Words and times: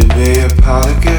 to 0.00 0.08
be 0.08 0.40
a 0.40 0.48
polygon. 0.62 1.15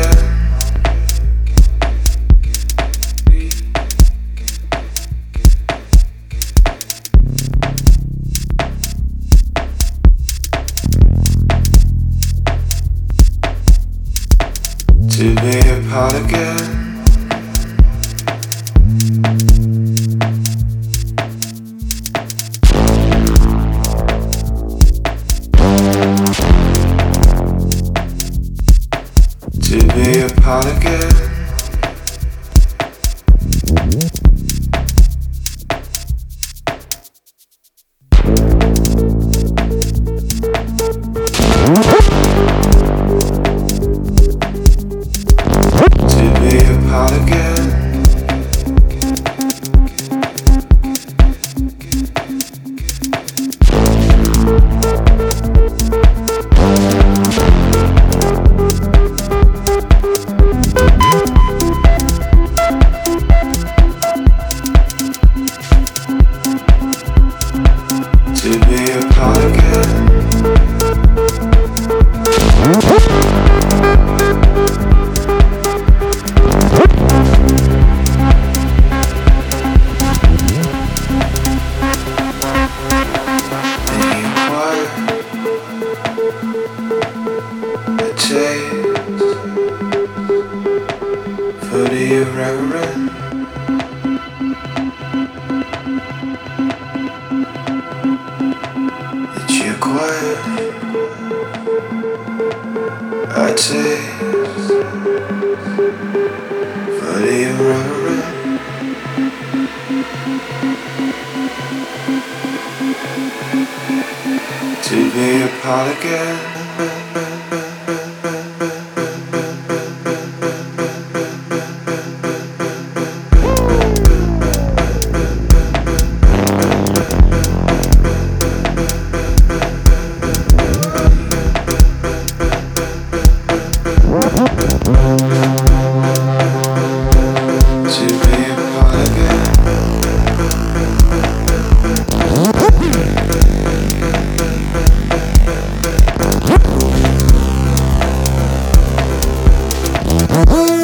To 150.38 150.76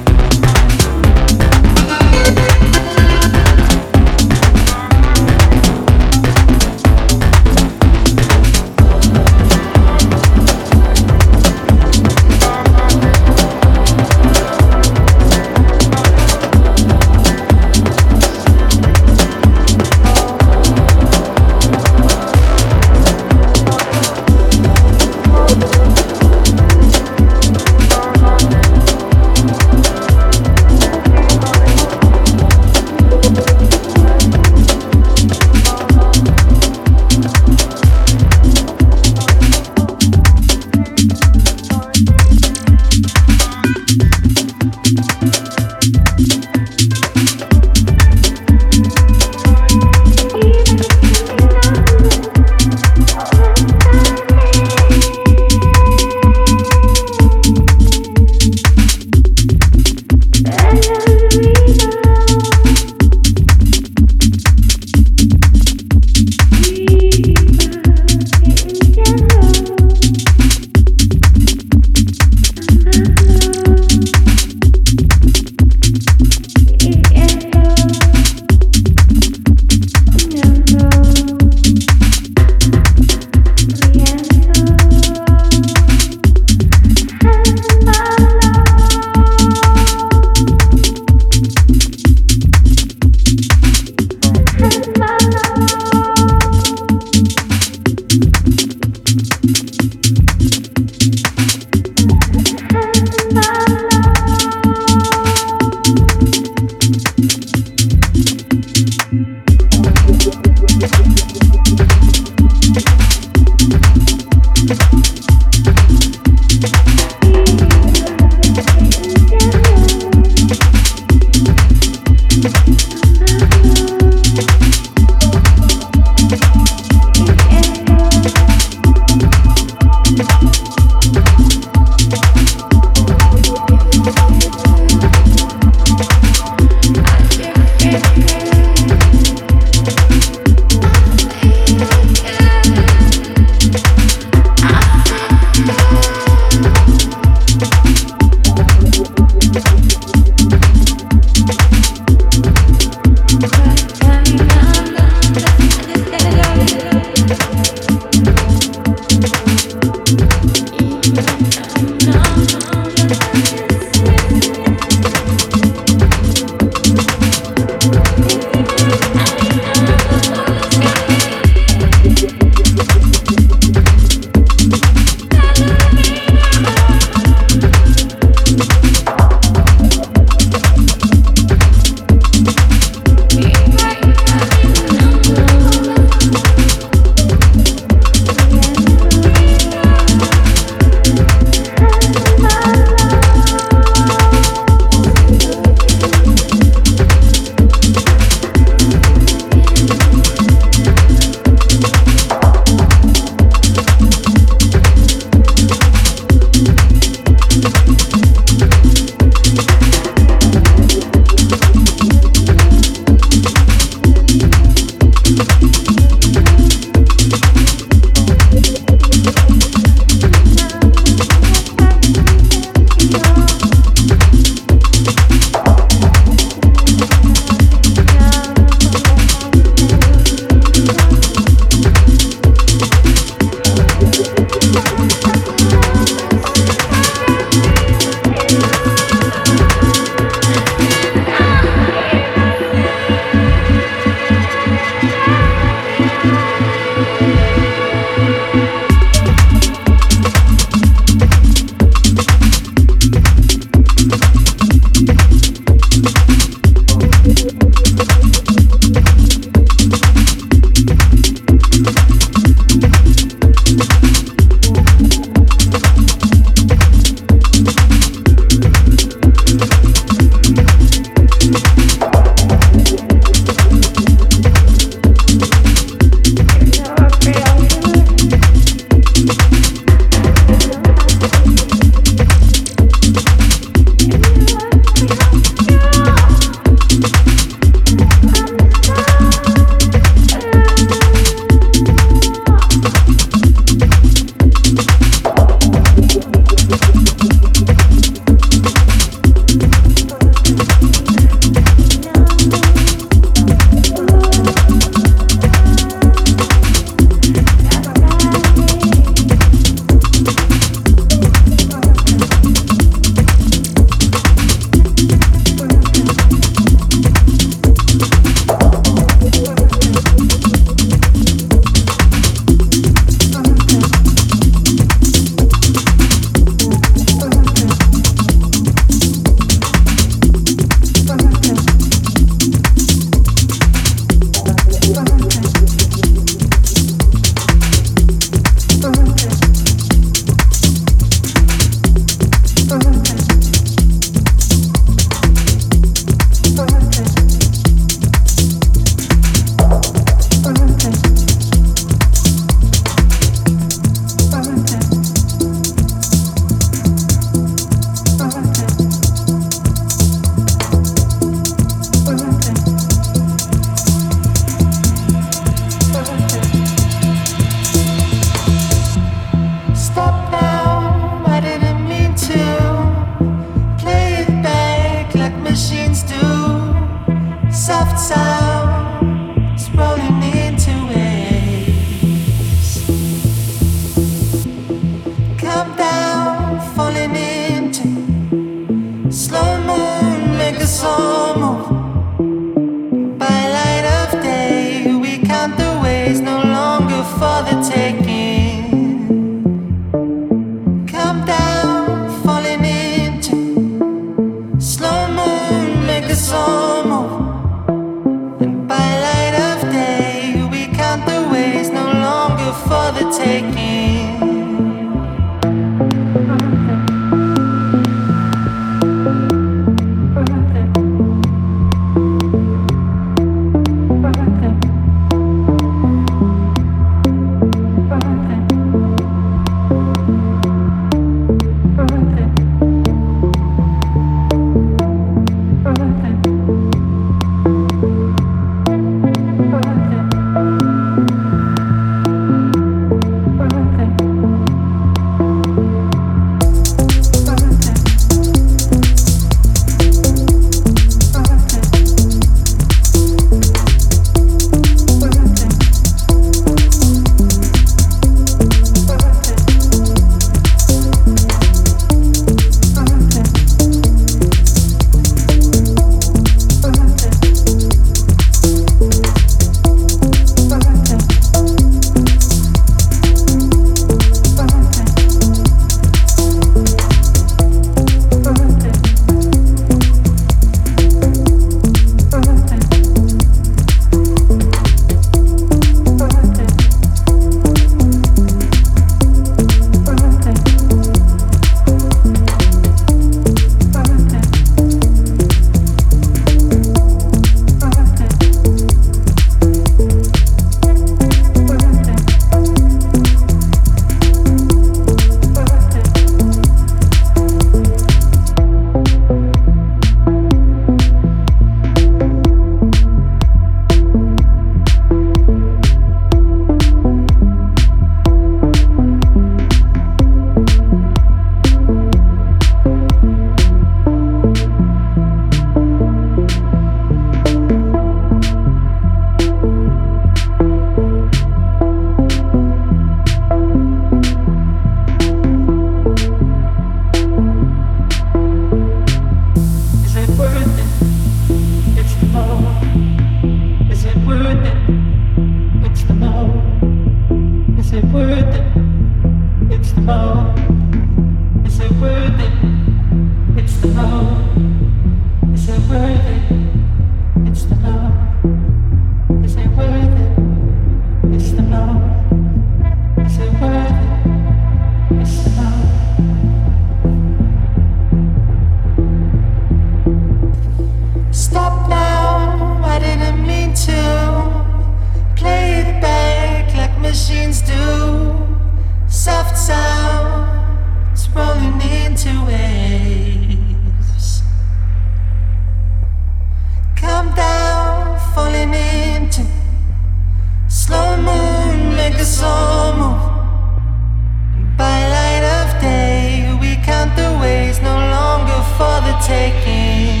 taking. 599.06 600.00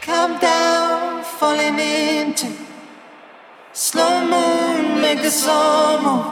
Come 0.00 0.38
down, 0.38 1.22
falling 1.38 1.78
into 1.78 2.48
slow 3.72 4.24
moon, 4.34 5.02
make 5.02 5.22
the 5.22 5.30
slow 5.30 6.00
move. 6.04 6.26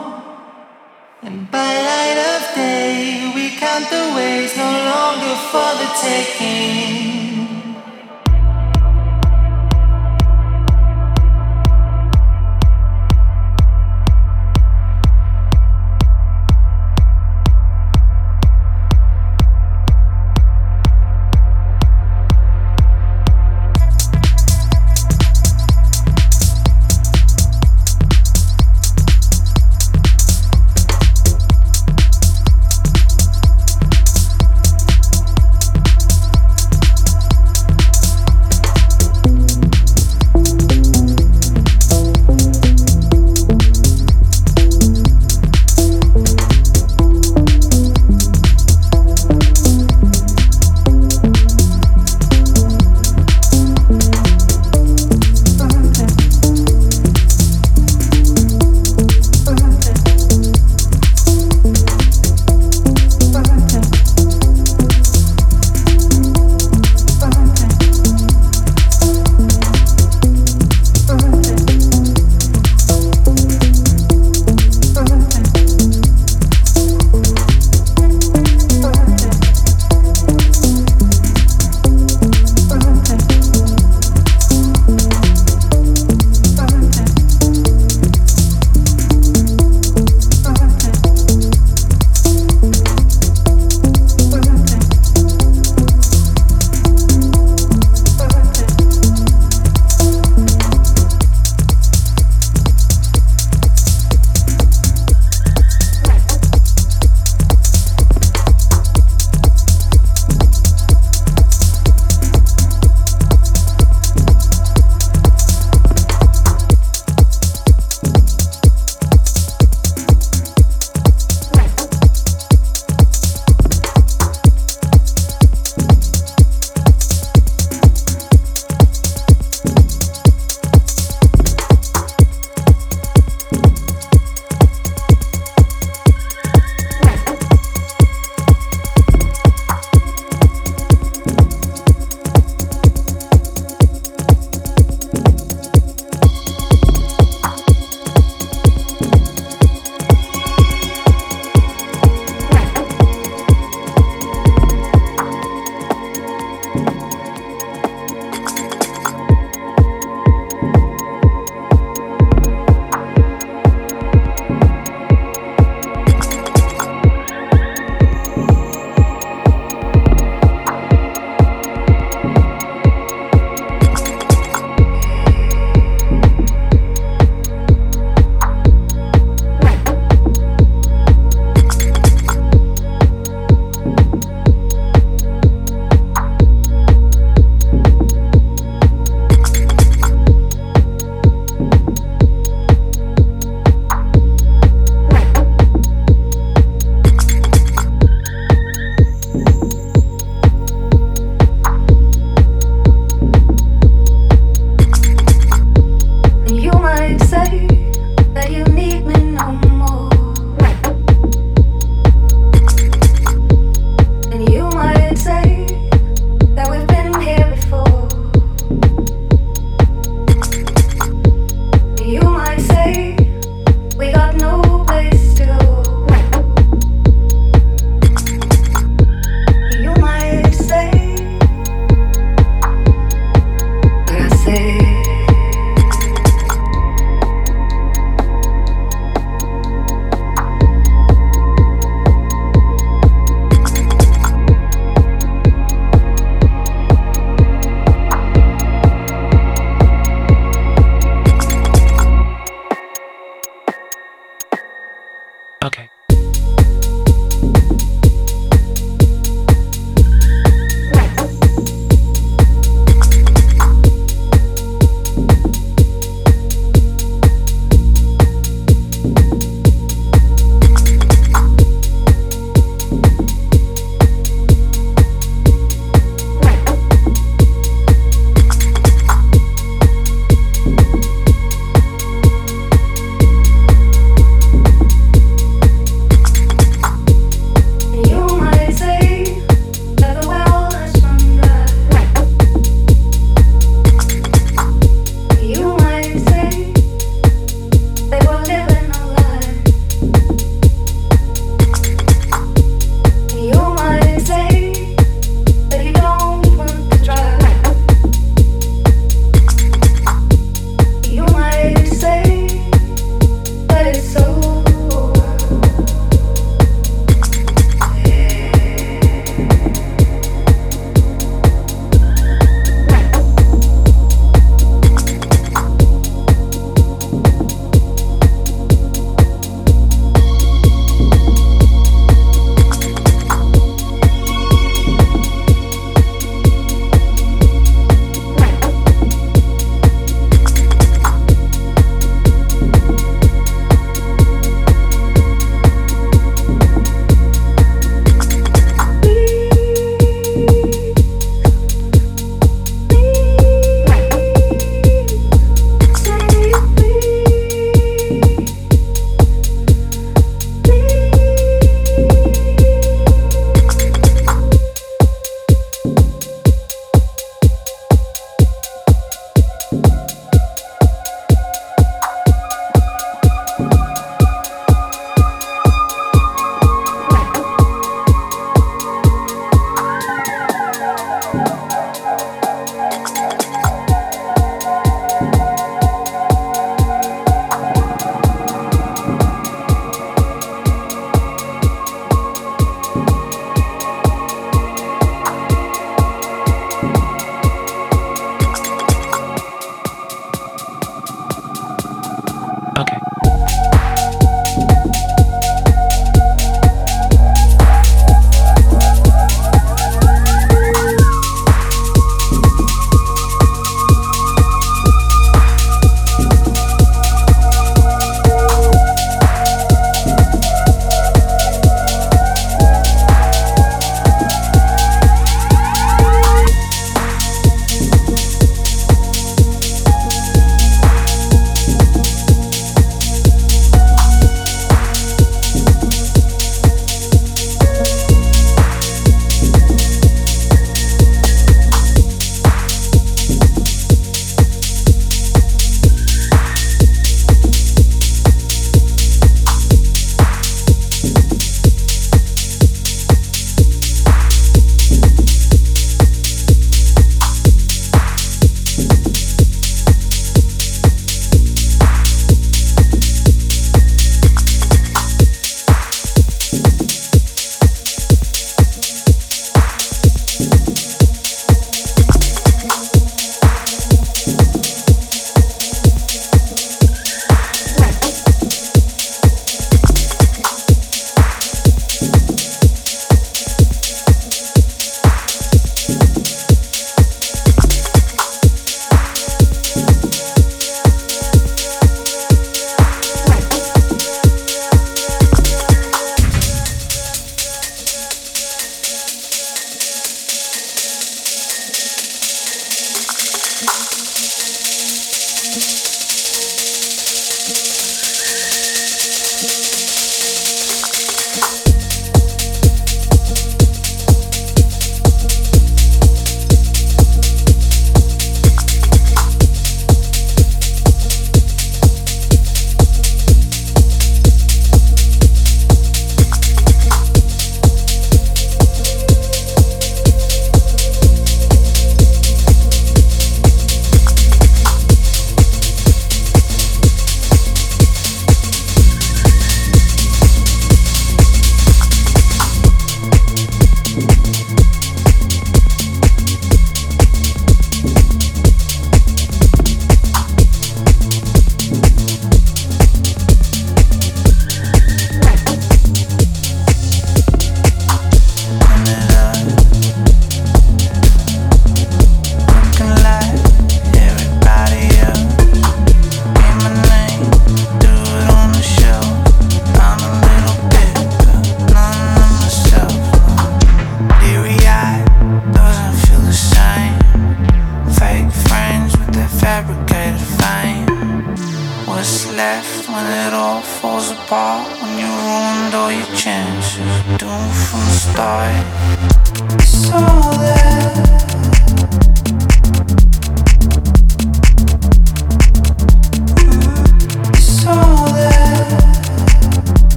And 1.21 1.49
by 1.51 1.71
light 1.89 2.19
of 2.33 2.55
day, 2.55 3.31
we 3.35 3.49
count 3.57 3.89
the 3.89 4.05
ways 4.15 4.55
no 4.57 4.71
longer 4.93 5.35
for 5.51 5.69
the 5.81 5.89
taking. 6.01 7.18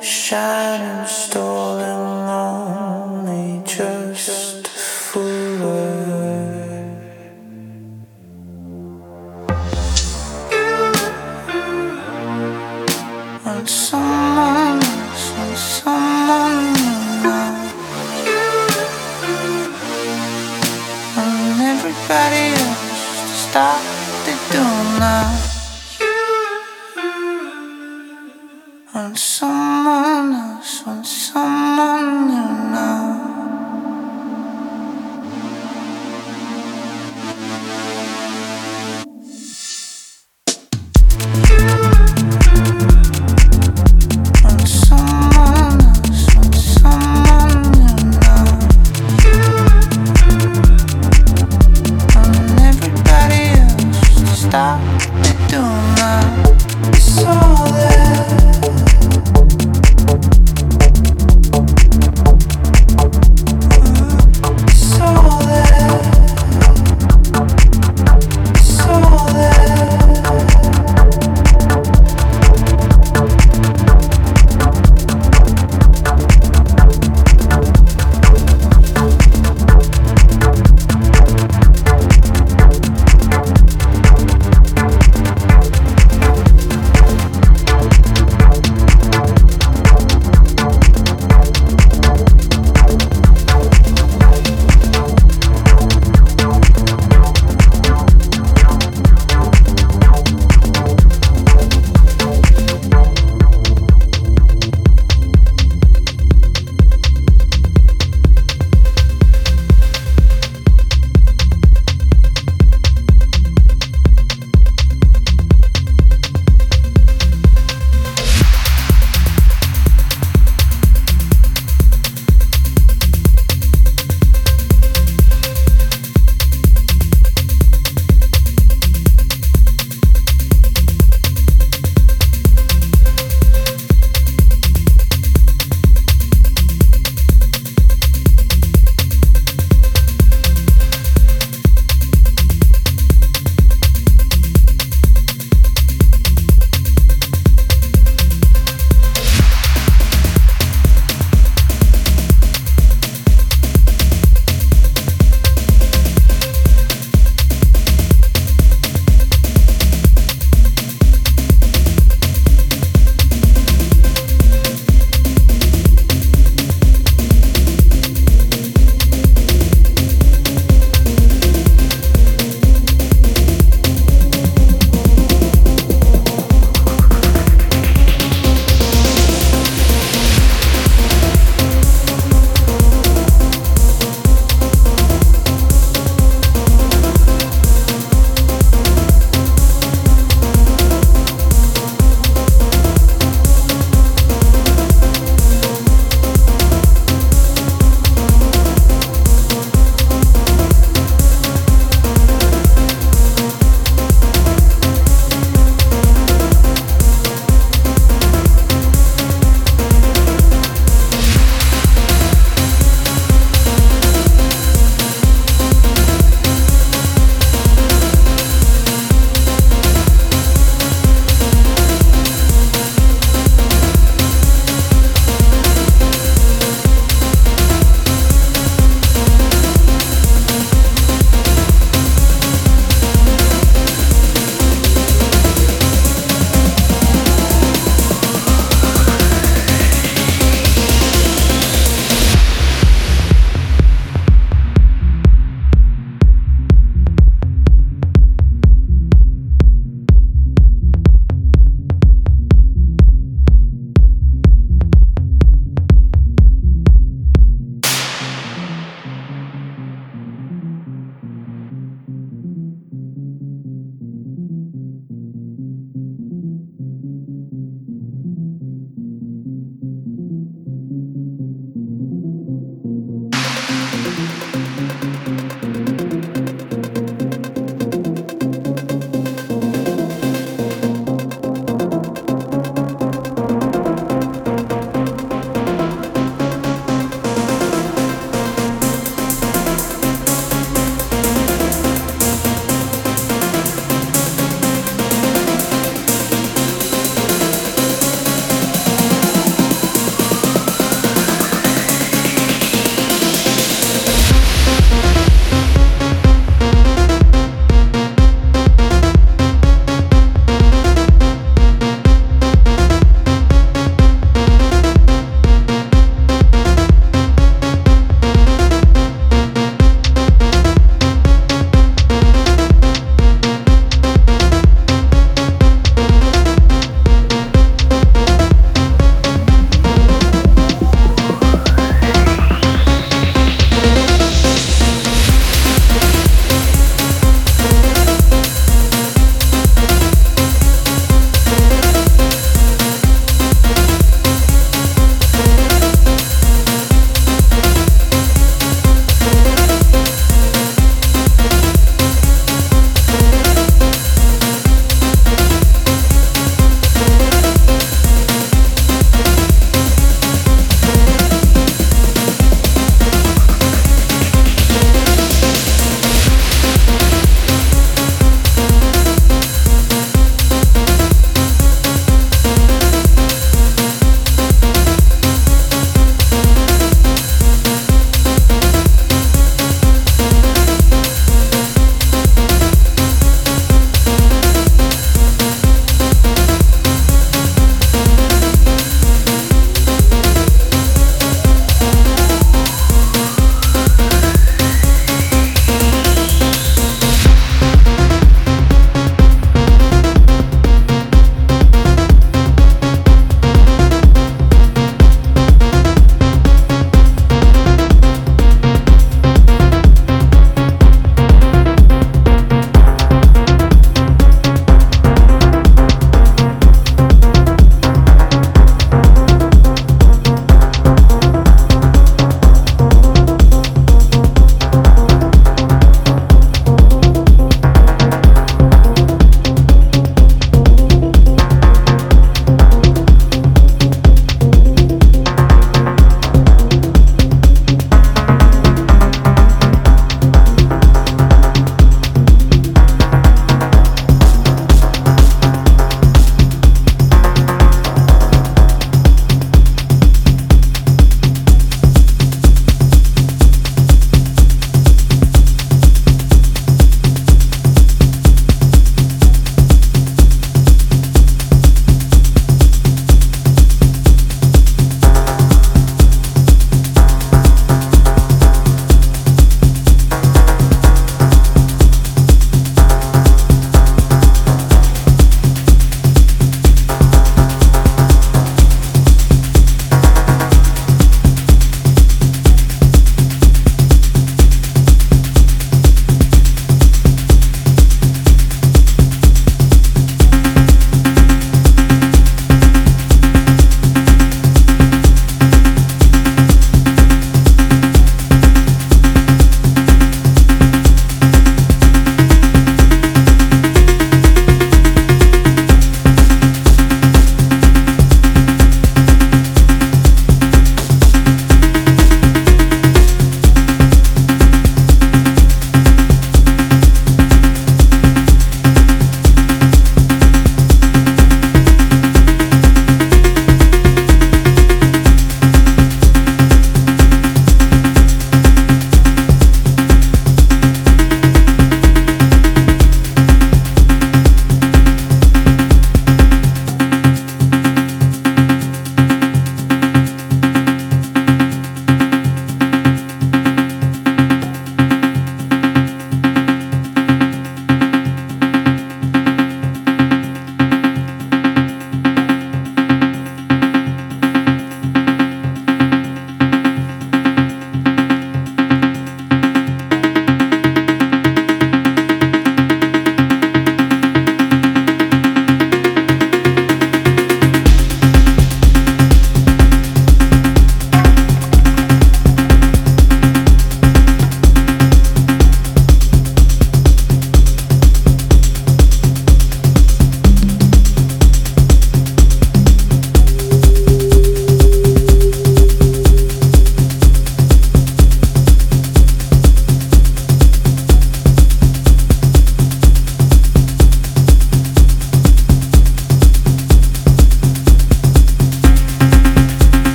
shining 0.00 1.06
stolen 1.06 2.05